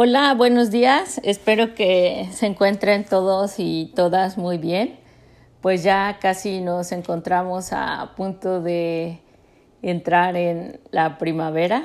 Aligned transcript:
Hola, 0.00 0.32
buenos 0.34 0.70
días. 0.70 1.20
Espero 1.24 1.74
que 1.74 2.28
se 2.30 2.46
encuentren 2.46 3.04
todos 3.04 3.54
y 3.58 3.90
todas 3.96 4.38
muy 4.38 4.56
bien. 4.56 4.96
Pues 5.60 5.82
ya 5.82 6.18
casi 6.20 6.60
nos 6.60 6.92
encontramos 6.92 7.72
a 7.72 8.12
punto 8.16 8.62
de 8.62 9.18
entrar 9.82 10.36
en 10.36 10.78
la 10.92 11.18
primavera 11.18 11.82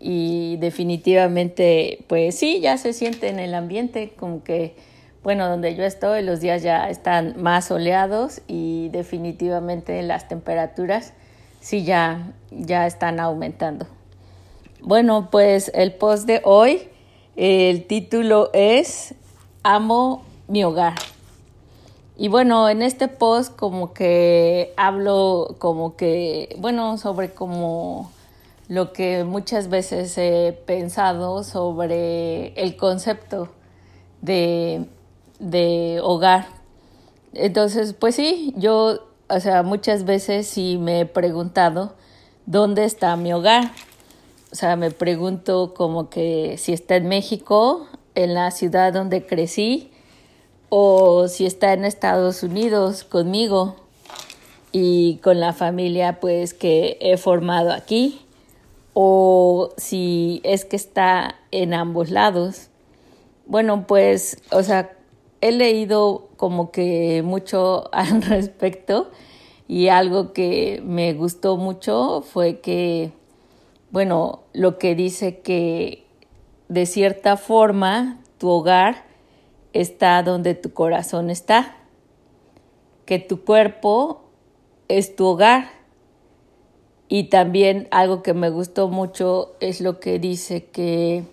y 0.00 0.56
definitivamente, 0.56 2.04
pues 2.08 2.36
sí, 2.36 2.58
ya 2.60 2.78
se 2.78 2.92
siente 2.92 3.28
en 3.28 3.38
el 3.38 3.54
ambiente 3.54 4.14
como 4.16 4.42
que, 4.42 4.74
bueno, 5.22 5.48
donde 5.48 5.76
yo 5.76 5.84
estoy, 5.84 6.24
los 6.24 6.40
días 6.40 6.64
ya 6.64 6.90
están 6.90 7.40
más 7.40 7.66
soleados 7.66 8.40
y 8.48 8.88
definitivamente 8.88 10.02
las 10.02 10.26
temperaturas 10.26 11.12
sí 11.60 11.84
ya, 11.84 12.32
ya 12.50 12.88
están 12.88 13.20
aumentando. 13.20 13.86
Bueno, 14.80 15.28
pues 15.30 15.70
el 15.76 15.94
post 15.94 16.26
de 16.26 16.40
hoy 16.42 16.88
el 17.36 17.86
título 17.86 18.50
es 18.54 19.14
Amo 19.62 20.24
mi 20.48 20.64
hogar. 20.64 20.94
Y 22.16 22.28
bueno, 22.28 22.68
en 22.70 22.80
este 22.80 23.08
post 23.08 23.54
como 23.56 23.92
que 23.92 24.72
hablo 24.78 25.56
como 25.58 25.96
que, 25.96 26.56
bueno, 26.58 26.96
sobre 26.96 27.34
como 27.34 28.10
lo 28.68 28.94
que 28.94 29.24
muchas 29.24 29.68
veces 29.68 30.16
he 30.16 30.58
pensado 30.64 31.44
sobre 31.44 32.54
el 32.54 32.76
concepto 32.76 33.48
de, 34.22 34.86
de 35.38 36.00
hogar. 36.02 36.46
Entonces, 37.34 37.92
pues 37.92 38.14
sí, 38.14 38.54
yo, 38.56 39.00
o 39.28 39.40
sea, 39.40 39.62
muchas 39.62 40.06
veces 40.06 40.46
sí 40.46 40.78
me 40.78 41.00
he 41.00 41.06
preguntado, 41.06 41.94
¿dónde 42.46 42.84
está 42.84 43.14
mi 43.16 43.34
hogar? 43.34 43.72
O 44.52 44.54
sea, 44.54 44.76
me 44.76 44.90
pregunto 44.90 45.74
como 45.74 46.08
que 46.08 46.56
si 46.58 46.72
está 46.72 46.96
en 46.96 47.08
México, 47.08 47.86
en 48.14 48.34
la 48.34 48.50
ciudad 48.50 48.92
donde 48.92 49.26
crecí, 49.26 49.90
o 50.68 51.28
si 51.28 51.46
está 51.46 51.72
en 51.72 51.84
Estados 51.84 52.42
Unidos 52.42 53.04
conmigo 53.04 53.76
y 54.72 55.16
con 55.18 55.40
la 55.40 55.52
familia 55.52 56.20
pues 56.20 56.54
que 56.54 56.98
he 57.00 57.16
formado 57.16 57.72
aquí, 57.72 58.20
o 58.94 59.70
si 59.76 60.40
es 60.44 60.64
que 60.64 60.76
está 60.76 61.36
en 61.50 61.74
ambos 61.74 62.10
lados. 62.10 62.68
Bueno, 63.46 63.86
pues, 63.86 64.42
o 64.50 64.62
sea, 64.62 64.96
he 65.40 65.52
leído 65.52 66.28
como 66.36 66.70
que 66.70 67.22
mucho 67.24 67.88
al 67.92 68.22
respecto 68.22 69.10
y 69.68 69.88
algo 69.88 70.32
que 70.32 70.82
me 70.84 71.12
gustó 71.14 71.56
mucho 71.56 72.22
fue 72.22 72.60
que 72.60 73.12
bueno, 73.96 74.42
lo 74.52 74.76
que 74.76 74.94
dice 74.94 75.38
que 75.38 76.04
de 76.68 76.84
cierta 76.84 77.38
forma 77.38 78.20
tu 78.36 78.50
hogar 78.50 79.06
está 79.72 80.22
donde 80.22 80.54
tu 80.54 80.74
corazón 80.74 81.30
está, 81.30 81.78
que 83.06 83.18
tu 83.18 83.42
cuerpo 83.42 84.20
es 84.88 85.16
tu 85.16 85.24
hogar. 85.24 85.70
Y 87.08 87.30
también 87.30 87.88
algo 87.90 88.22
que 88.22 88.34
me 88.34 88.50
gustó 88.50 88.88
mucho 88.88 89.54
es 89.60 89.80
lo 89.80 89.98
que 89.98 90.18
dice 90.18 90.66
que 90.66 91.24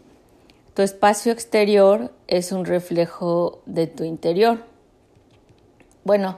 tu 0.73 0.83
espacio 0.83 1.33
exterior 1.33 2.13
es 2.27 2.53
un 2.53 2.63
reflejo 2.63 3.61
de 3.65 3.87
tu 3.87 4.05
interior. 4.05 4.59
Bueno, 6.05 6.37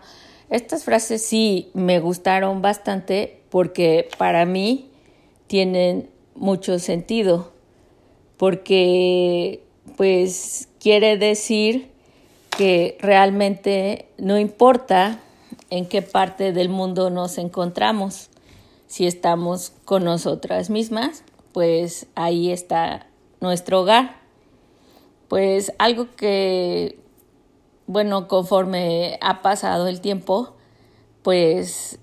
estas 0.50 0.86
frases 0.86 1.24
sí 1.24 1.70
me 1.76 2.00
gustaron 2.00 2.64
bastante 2.64 3.44
porque 3.52 4.10
para 4.18 4.48
mí 4.48 4.90
tienen 5.46 6.15
mucho 6.36 6.80
sentido, 6.80 7.52
porque 8.38 9.64
pues 9.98 10.70
quiere 10.80 11.18
decir 11.18 11.90
que 12.56 12.98
realmente 13.02 14.08
no 14.18 14.40
importa 14.40 15.20
en 15.70 15.88
qué 15.88 16.02
parte 16.02 16.54
del 16.54 16.70
mundo 16.70 17.10
nos 17.10 17.38
encontramos, 17.38 18.30
si 18.88 19.08
estamos 19.08 19.74
con 19.84 20.04
nosotras 20.04 20.70
mismas, 20.70 21.24
pues 21.52 22.08
ahí 22.16 22.52
está 22.52 23.08
nuestro 23.42 23.82
hogar. 23.82 24.18
Pues 25.28 25.74
algo 25.80 26.08
que, 26.16 27.00
bueno, 27.88 28.28
conforme 28.28 29.18
ha 29.22 29.42
pasado 29.42 29.88
el 29.88 30.02
tiempo, 30.02 30.54
pues 31.24 32.00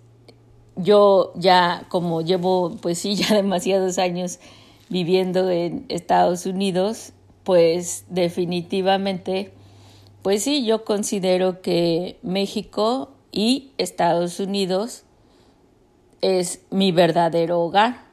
yo 0.76 1.32
ya 1.36 1.86
como 1.88 2.22
llevo 2.22 2.76
pues 2.80 2.98
sí 2.98 3.14
ya 3.16 3.34
demasiados 3.34 3.98
años 3.98 4.38
viviendo 4.88 5.50
en 5.50 5.86
Estados 5.88 6.46
Unidos, 6.46 7.12
pues 7.44 8.04
definitivamente 8.08 9.52
pues 10.22 10.44
sí, 10.44 10.64
yo 10.64 10.84
considero 10.84 11.62
que 11.62 12.18
México 12.22 13.10
y 13.32 13.72
Estados 13.76 14.38
Unidos 14.38 15.02
es 16.20 16.60
mi 16.70 16.92
verdadero 16.92 17.60
hogar. 17.60 18.04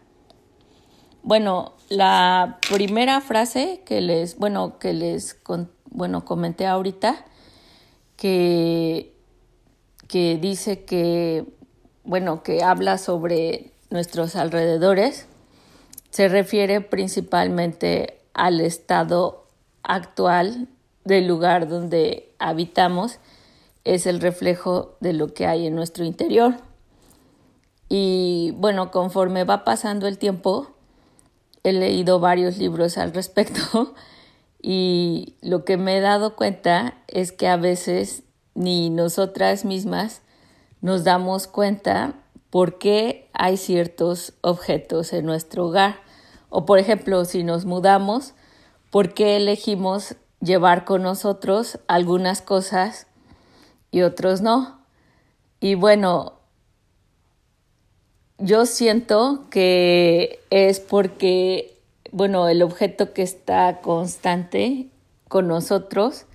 Bueno, 1.21 1.73
la 1.87 2.57
primera 2.67 3.21
frase 3.21 3.83
que 3.85 4.01
les, 4.01 4.39
bueno, 4.39 4.79
que 4.79 4.93
les, 4.93 5.37
bueno, 5.91 6.25
comenté 6.25 6.65
ahorita, 6.65 7.23
que, 8.17 9.13
que 10.07 10.39
dice 10.41 10.85
que 10.85 11.45
bueno, 12.09 12.41
que 12.41 12.63
habla 12.63 12.97
sobre 12.97 13.71
nuestros 13.91 14.35
alrededores, 14.35 15.27
se 16.09 16.27
refiere 16.27 16.81
principalmente 16.81 18.19
al 18.33 18.61
estado 18.61 19.45
actual 19.83 20.67
del 21.05 21.27
lugar 21.27 21.67
donde 21.67 22.33
habitamos, 22.39 23.19
es 23.83 24.07
el 24.07 24.21
reflejo 24.21 24.97
de 25.01 25.13
lo 25.13 25.35
que 25.35 25.45
hay 25.45 25.67
en 25.67 25.75
nuestro 25.75 26.03
interior. 26.03 26.55
Y 27.89 28.55
bueno, 28.57 28.89
conforme 28.89 29.43
va 29.43 29.63
pasando 29.63 30.07
el 30.07 30.17
tiempo, 30.17 30.71
he 31.63 31.73
leído 31.73 32.19
varios 32.19 32.57
libros 32.57 32.97
al 32.97 33.13
respecto 33.13 33.93
y 34.63 35.35
lo 35.41 35.63
que 35.63 35.77
me 35.77 35.97
he 35.97 36.01
dado 36.01 36.35
cuenta 36.35 36.95
es 37.07 37.31
que 37.31 37.47
a 37.47 37.57
veces 37.57 38.23
ni 38.55 38.89
nosotras 38.89 39.63
mismas 39.63 40.23
nos 40.81 41.03
damos 41.03 41.47
cuenta 41.47 42.13
por 42.49 42.77
qué 42.77 43.29
hay 43.33 43.57
ciertos 43.57 44.33
objetos 44.41 45.13
en 45.13 45.25
nuestro 45.25 45.67
hogar. 45.67 45.97
O 46.49 46.65
por 46.65 46.79
ejemplo, 46.79 47.25
si 47.25 47.43
nos 47.43 47.65
mudamos, 47.65 48.33
por 48.89 49.13
qué 49.13 49.37
elegimos 49.37 50.15
llevar 50.41 50.85
con 50.85 51.03
nosotros 51.03 51.79
algunas 51.87 52.41
cosas 52.41 53.07
y 53.91 54.01
otros 54.01 54.41
no. 54.41 54.79
Y 55.59 55.75
bueno, 55.75 56.39
yo 58.37 58.65
siento 58.65 59.45
que 59.49 60.39
es 60.49 60.79
porque, 60.79 61.81
bueno, 62.11 62.47
el 62.47 62.63
objeto 62.63 63.13
que 63.13 63.21
está 63.21 63.81
constante 63.81 64.87
con 65.27 65.47
nosotros, 65.47 66.25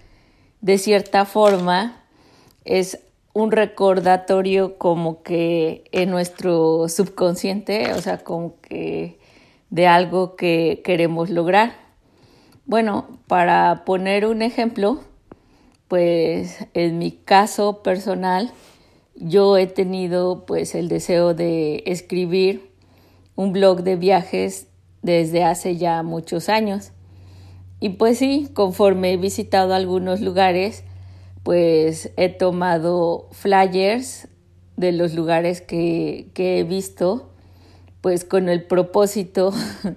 de 0.61 0.79
cierta 0.79 1.25
forma, 1.25 2.05
es 2.65 3.01
un 3.35 3.51
recordatorio 3.51 4.79
como 4.79 5.23
que 5.23 5.85
en 5.93 6.11
nuestro 6.11 6.89
subconsciente, 6.89 7.93
o 7.93 8.01
sea, 8.01 8.19
como 8.19 8.61
que 8.61 9.19
de 9.71 9.87
algo 9.89 10.37
que 10.37 10.81
queremos 10.85 11.31
lograr. 11.31 11.75
Bueno, 12.65 13.09
para 13.27 13.85
poner 13.85 14.25
un 14.25 14.41
ejemplo, 14.41 15.01
pues 15.89 16.67
en 16.75 16.99
mi 16.99 17.11
caso 17.11 17.83
personal, 17.83 18.53
yo 19.17 19.59
he 19.59 19.67
tenido 19.67 20.47
pues 20.47 20.77
el 20.77 20.89
deseo 20.89 21.35
de 21.35 21.83
escribir 21.87 22.71
un 23.35 23.53
blog 23.53 23.83
de 23.83 23.97
viajes 23.97 24.69
desde 25.03 25.43
hace 25.43 25.77
ya 25.77 26.05
muchos 26.05 26.49
años. 26.49 26.93
Y 27.81 27.91
pues 27.91 28.19
sí, 28.19 28.49
conforme 28.55 29.13
he 29.13 29.17
visitado 29.17 29.75
algunos 29.75 30.21
lugares, 30.21 30.85
pues 31.45 32.11
he 32.17 32.31
tomado 32.31 33.29
flyers 33.31 34.29
de 34.77 34.93
los 34.93 35.15
lugares 35.15 35.61
que, 35.61 36.31
he 36.35 36.65
visto, 36.65 37.31
pues 38.01 38.25
con 38.25 38.49
el 38.49 38.65
propósito 38.65 39.53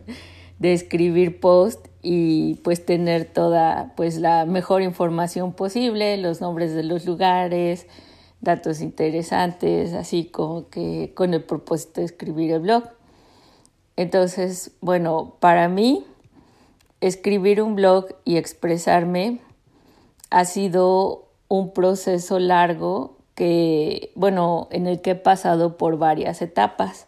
de 0.60 0.74
escribir 0.74 1.40
post 1.40 1.88
y 2.04 2.56
pues 2.64 2.86
tener 2.86 3.26
toda 3.26 3.94
pues 3.96 4.18
la 4.18 4.46
mejor 4.46 4.82
información 4.82 5.54
posible, 5.54 6.18
los 6.18 6.42
nombres 6.42 6.74
de 6.76 6.84
los 6.84 7.06
lugares, 7.06 7.88
datos 8.42 8.82
interesantes, 8.82 9.94
así 9.94 10.26
como 10.26 10.70
que 10.70 11.14
con 11.16 11.34
el 11.34 11.44
propósito 11.44 12.02
de 12.02 12.06
escribir 12.06 12.52
el 12.52 12.60
blog. 12.60 12.84
Entonces, 13.96 14.72
bueno, 14.82 15.38
para 15.40 15.70
mí 15.70 16.06
escribir 17.00 17.62
un 17.62 17.76
blog 17.76 18.08
y 18.26 18.36
expresarme 18.36 19.40
ha 20.30 20.44
sido 20.44 21.27
un 21.48 21.74
proceso 21.74 22.40
largo 22.40 23.18
que, 23.36 24.12
bueno, 24.16 24.68
en 24.72 24.88
el 24.88 25.02
que 25.02 25.12
he 25.12 25.16
pasado 25.16 25.78
por 25.78 25.98
varias 25.98 26.42
etapas. 26.42 27.08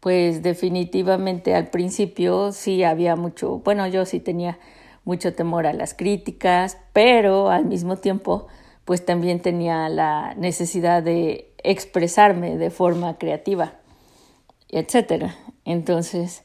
Pues 0.00 0.42
definitivamente 0.42 1.54
al 1.54 1.70
principio 1.70 2.52
sí 2.52 2.84
había 2.84 3.16
mucho, 3.16 3.58
bueno, 3.58 3.86
yo 3.88 4.04
sí 4.04 4.20
tenía 4.20 4.58
mucho 5.04 5.34
temor 5.34 5.66
a 5.66 5.72
las 5.72 5.94
críticas, 5.94 6.78
pero 6.92 7.50
al 7.50 7.64
mismo 7.64 7.96
tiempo 7.96 8.46
pues 8.84 9.04
también 9.04 9.40
tenía 9.40 9.88
la 9.88 10.34
necesidad 10.36 11.02
de 11.02 11.52
expresarme 11.64 12.56
de 12.56 12.70
forma 12.70 13.18
creativa, 13.18 13.74
etcétera. 14.68 15.34
Entonces, 15.64 16.42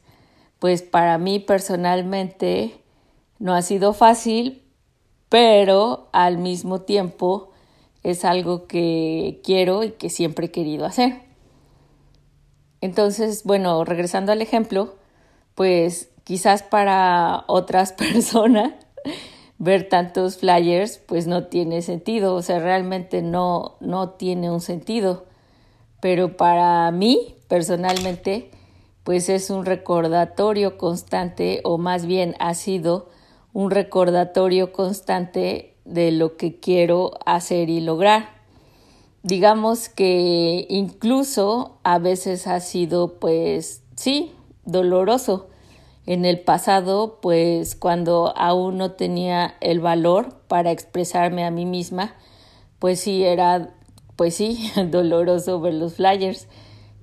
pues 0.58 0.82
para 0.82 1.16
mí 1.18 1.40
personalmente 1.40 2.74
no 3.38 3.54
ha 3.54 3.62
sido 3.62 3.92
fácil, 3.92 4.63
pero 5.34 6.06
al 6.12 6.38
mismo 6.38 6.82
tiempo 6.82 7.50
es 8.04 8.24
algo 8.24 8.68
que 8.68 9.40
quiero 9.42 9.82
y 9.82 9.90
que 9.90 10.08
siempre 10.08 10.46
he 10.46 10.50
querido 10.52 10.86
hacer. 10.86 11.22
Entonces, 12.80 13.42
bueno, 13.42 13.84
regresando 13.84 14.30
al 14.30 14.42
ejemplo, 14.42 14.94
pues 15.56 16.08
quizás 16.22 16.62
para 16.62 17.42
otras 17.48 17.92
personas 17.94 18.74
ver 19.58 19.88
tantos 19.88 20.38
flyers 20.38 20.98
pues 20.98 21.26
no 21.26 21.46
tiene 21.46 21.82
sentido, 21.82 22.36
o 22.36 22.42
sea, 22.42 22.60
realmente 22.60 23.20
no, 23.20 23.74
no 23.80 24.10
tiene 24.10 24.52
un 24.52 24.60
sentido. 24.60 25.24
Pero 26.00 26.36
para 26.36 26.88
mí, 26.92 27.34
personalmente, 27.48 28.52
pues 29.02 29.28
es 29.28 29.50
un 29.50 29.66
recordatorio 29.66 30.78
constante, 30.78 31.60
o 31.64 31.76
más 31.76 32.06
bien 32.06 32.36
ha 32.38 32.54
sido 32.54 33.08
un 33.54 33.70
recordatorio 33.70 34.72
constante 34.72 35.76
de 35.86 36.10
lo 36.10 36.36
que 36.36 36.58
quiero 36.58 37.12
hacer 37.24 37.70
y 37.70 37.80
lograr. 37.80 38.28
Digamos 39.22 39.88
que 39.88 40.66
incluso 40.68 41.78
a 41.84 41.98
veces 41.98 42.46
ha 42.46 42.60
sido, 42.60 43.14
pues, 43.14 43.82
sí, 43.96 44.32
doloroso, 44.66 45.48
en 46.06 46.26
el 46.26 46.40
pasado, 46.40 47.18
pues 47.22 47.76
cuando 47.76 48.34
aún 48.36 48.76
no 48.76 48.90
tenía 48.90 49.54
el 49.60 49.80
valor 49.80 50.40
para 50.48 50.70
expresarme 50.70 51.44
a 51.46 51.50
mí 51.50 51.64
misma, 51.64 52.14
pues 52.78 53.00
sí 53.00 53.24
era, 53.24 53.70
pues 54.16 54.34
sí, 54.34 54.70
doloroso 54.90 55.60
ver 55.60 55.74
los 55.74 55.94
flyers 55.94 56.48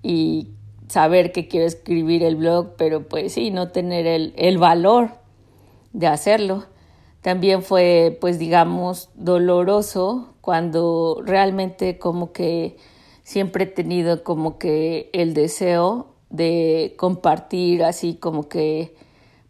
y 0.04 0.50
saber 0.88 1.32
que 1.32 1.48
quiero 1.48 1.66
escribir 1.66 2.24
el 2.24 2.36
blog, 2.36 2.76
pero 2.78 3.08
pues 3.08 3.34
sí, 3.34 3.50
no 3.50 3.70
tener 3.70 4.06
el, 4.06 4.34
el 4.36 4.58
valor 4.58 5.21
de 5.94 6.08
hacerlo. 6.08 6.66
También 7.22 7.62
fue, 7.62 8.18
pues 8.20 8.40
digamos, 8.40 9.10
doloroso 9.16 10.34
cuando 10.42 11.22
realmente 11.24 12.00
como 12.00 12.32
que 12.32 12.78
siempre 13.24 13.66
he 13.66 13.68
tenido 13.68 14.24
como 14.24 14.58
que 14.58 15.10
el 15.14 15.34
deseo 15.34 16.08
de 16.30 16.96
compartir 16.98 17.84
así 17.84 18.16
como 18.16 18.48
que 18.48 18.96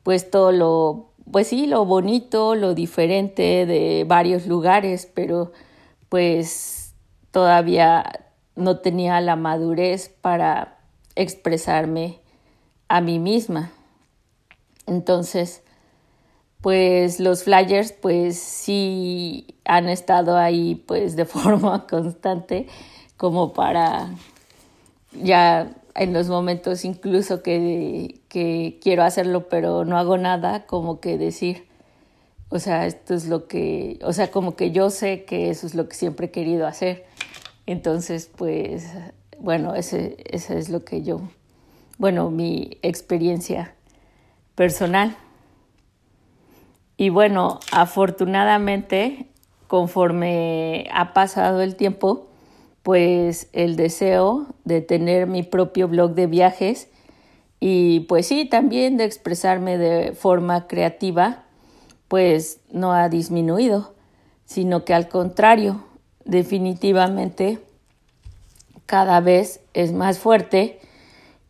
pues 0.04 0.30
todo 0.30 0.52
lo, 0.52 1.12
pues 1.32 1.48
sí, 1.48 1.68
lo 1.68 1.86
bonito, 1.86 2.56
lo 2.56 2.74
diferente 2.74 3.66
de 3.66 4.04
varios 4.08 4.48
lugares, 4.48 5.10
pero 5.14 5.52
pues 6.10 6.94
todavía 7.32 8.26
no 8.56 8.80
tenía 8.80 9.22
la 9.22 9.36
madurez 9.36 10.10
para 10.10 10.80
expresarme 11.16 12.20
a 12.88 13.00
mí 13.00 13.20
misma. 13.20 13.72
Entonces, 14.88 15.64
pues 16.62 17.20
los 17.20 17.44
flyers 17.44 17.92
pues 17.92 18.38
sí 18.38 19.56
han 19.66 19.90
estado 19.90 20.38
ahí 20.38 20.76
pues 20.76 21.16
de 21.16 21.26
forma 21.26 21.88
constante 21.88 22.68
como 23.18 23.54
para 23.54 24.10
ya 25.14 25.76
en 25.96 26.14
los 26.14 26.30
momentos 26.30 26.86
incluso 26.86 27.44
que, 27.44 28.22
que, 28.30 28.80
quiero 28.82 29.04
hacerlo 29.04 29.50
pero 29.50 29.86
no 29.86 29.98
hago 29.98 30.18
nada, 30.18 30.66
como 30.66 31.00
que 31.00 31.18
decir, 31.18 31.68
o 32.50 32.60
sea, 32.60 32.86
esto 32.86 33.14
es 33.14 33.28
lo 33.28 33.48
que, 33.48 34.00
o 34.04 34.14
sea, 34.14 34.32
como 34.32 34.56
que 34.56 34.72
yo 34.72 34.90
sé 34.90 35.24
que 35.26 35.50
eso 35.50 35.68
es 35.68 35.76
lo 35.76 35.88
que 35.88 35.96
siempre 35.96 36.28
he 36.28 36.32
querido 36.32 36.68
hacer. 36.68 37.06
Entonces, 37.66 38.30
pues, 38.36 38.88
bueno, 39.40 39.76
ese, 39.76 40.18
ese 40.26 40.58
es 40.58 40.70
lo 40.70 40.84
que 40.84 41.04
yo, 41.04 41.22
bueno, 41.98 42.30
mi 42.30 42.78
experiencia 42.82 43.76
personal. 44.56 45.16
Y 46.98 47.10
bueno, 47.10 47.60
afortunadamente, 47.72 49.28
conforme 49.68 50.88
ha 50.94 51.14
pasado 51.14 51.62
el 51.62 51.76
tiempo, 51.76 52.28
pues 52.84 53.50
el 53.54 53.76
deseo 53.76 54.48
de 54.66 54.82
tener 54.82 55.28
mi 55.28 55.44
propio 55.44 55.88
blog 55.88 56.14
de 56.14 56.28
viajes 56.28 56.90
y 57.60 58.02
pues 58.02 58.28
sí, 58.28 58.46
también 58.46 58.98
de 58.98 59.06
expresarme 59.06 59.78
de 59.78 60.14
forma 60.14 60.68
creativa, 60.68 61.44
pues 62.08 62.60
no 62.72 62.92
ha 62.92 63.08
disminuido, 63.08 63.94
sino 64.46 64.84
que 64.84 64.96
al 64.96 65.08
contrario, 65.08 65.84
definitivamente 66.26 67.60
cada 68.88 69.20
vez 69.22 69.62
es 69.74 69.94
más 69.94 70.18
fuerte 70.18 70.80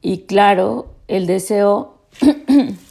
y 0.02 0.24
claro, 0.24 0.88
el 1.08 1.28
deseo 1.28 1.98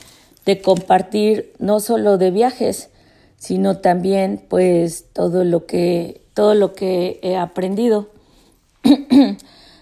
de 0.55 0.63
compartir 0.63 1.53
no 1.59 1.79
solo 1.81 2.19
de 2.19 2.31
viajes, 2.31 2.91
sino 3.37 3.79
también 3.79 4.45
pues 4.49 5.07
todo 5.13 5.45
lo 5.45 5.67
que 5.67 6.23
todo 6.35 6.55
lo 6.55 6.73
que 6.73 7.21
he 7.23 7.37
aprendido 7.37 8.09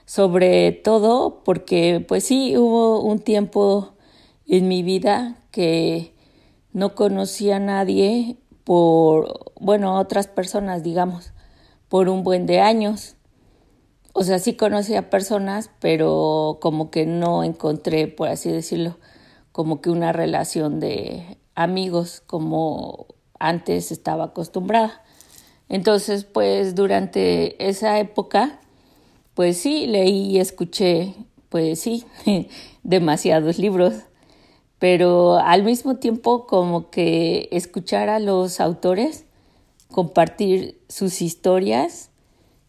sobre 0.04 0.72
todo 0.72 1.42
porque 1.44 2.04
pues 2.06 2.24
sí 2.24 2.56
hubo 2.56 3.00
un 3.00 3.18
tiempo 3.18 3.94
en 4.46 4.68
mi 4.68 4.82
vida 4.82 5.36
que 5.50 6.12
no 6.72 6.94
conocía 6.94 7.56
a 7.56 7.60
nadie 7.60 8.36
por, 8.64 9.52
bueno, 9.58 9.98
otras 9.98 10.26
personas, 10.26 10.82
digamos, 10.82 11.32
por 11.88 12.08
un 12.08 12.22
buen 12.22 12.46
de 12.46 12.60
años. 12.60 13.16
O 14.12 14.24
sea, 14.24 14.38
sí 14.38 14.54
conocía 14.54 15.10
personas, 15.10 15.70
pero 15.80 16.58
como 16.60 16.90
que 16.90 17.06
no 17.06 17.44
encontré, 17.44 18.08
por 18.08 18.28
así 18.28 18.50
decirlo, 18.50 18.98
como 19.52 19.80
que 19.80 19.90
una 19.90 20.12
relación 20.12 20.80
de 20.80 21.38
amigos 21.54 22.22
como 22.26 23.06
antes 23.38 23.92
estaba 23.92 24.24
acostumbrada. 24.24 25.02
Entonces, 25.68 26.24
pues 26.24 26.74
durante 26.74 27.68
esa 27.68 27.98
época, 27.98 28.60
pues 29.34 29.58
sí, 29.58 29.86
leí 29.86 30.30
y 30.30 30.38
escuché, 30.38 31.14
pues 31.48 31.80
sí, 31.80 32.04
demasiados 32.82 33.58
libros, 33.58 33.94
pero 34.78 35.38
al 35.38 35.64
mismo 35.64 35.96
tiempo 35.96 36.46
como 36.46 36.90
que 36.90 37.48
escuchar 37.52 38.08
a 38.08 38.20
los 38.20 38.60
autores 38.60 39.24
compartir 39.90 40.80
sus 40.88 41.22
historias 41.22 42.10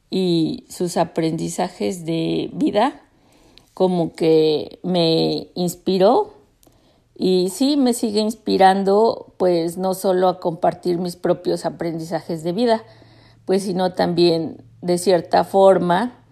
y 0.10 0.66
sus 0.70 0.98
aprendizajes 0.98 2.06
de 2.06 2.50
vida, 2.54 3.02
como 3.74 4.14
que 4.14 4.80
me 4.84 5.50
inspiró 5.56 6.34
y 7.22 7.50
sí 7.50 7.76
me 7.76 7.92
sigue 7.94 8.22
inspirando, 8.22 9.34
pues 9.36 9.78
no 9.78 9.94
solo 9.94 10.30
a 10.30 10.40
compartir 10.40 11.00
mis 11.00 11.18
propios 11.18 11.66
aprendizajes 11.66 12.44
de 12.44 12.54
vida, 12.54 12.82
pues 13.44 13.64
sino 13.64 13.92
también 13.92 14.64
de 14.82 14.98
cierta 14.98 15.44
forma 15.44 16.24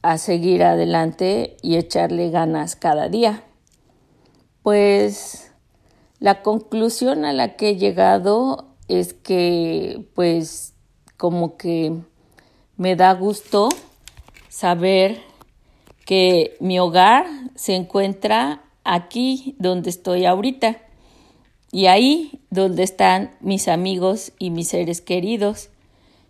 a 0.00 0.16
seguir 0.16 0.62
adelante 0.62 1.56
y 1.60 1.74
echarle 1.74 2.30
ganas 2.30 2.76
cada 2.76 3.08
día. 3.08 3.42
Pues 4.62 5.50
la 6.20 6.40
conclusión 6.42 7.24
a 7.24 7.32
la 7.32 7.56
que 7.56 7.70
he 7.70 7.76
llegado 7.76 8.76
es 8.86 9.14
que 9.14 10.08
pues 10.14 10.74
como 11.16 11.56
que 11.56 11.96
me 12.76 12.94
da 12.94 13.12
gusto 13.14 13.70
saber 14.48 15.20
que 16.06 16.56
mi 16.60 16.78
hogar 16.78 17.26
se 17.56 17.74
encuentra 17.74 18.62
aquí 18.88 19.54
donde 19.58 19.90
estoy 19.90 20.24
ahorita. 20.24 20.78
Y 21.70 21.86
ahí 21.86 22.40
donde 22.50 22.82
están 22.82 23.36
mis 23.40 23.68
amigos 23.68 24.32
y 24.38 24.50
mis 24.50 24.68
seres 24.68 25.00
queridos. 25.00 25.70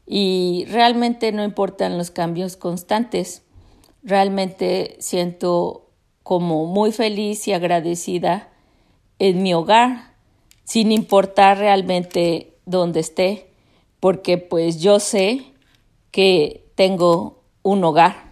Y 0.07 0.65
realmente 0.69 1.33
no 1.33 1.45
importan 1.45 1.97
los 1.97 2.11
cambios 2.11 2.57
constantes. 2.57 3.43
Realmente 4.03 4.97
siento 4.99 5.89
como 6.23 6.67
muy 6.67 6.93
feliz 6.93 7.47
y 7.49 7.53
agradecida 7.53 8.49
en 9.19 9.43
mi 9.43 9.55
hogar, 9.55 10.15
sin 10.65 10.93
importar 10.93 11.59
realmente 11.59 12.59
dónde 12.67 13.01
esté, 13.01 13.51
porque 14.01 14.39
pues 14.39 14.81
yo 14.81 15.01
sé 15.01 15.47
que 16.11 16.71
tengo 16.75 17.43
un 17.63 17.83
hogar. 17.85 18.28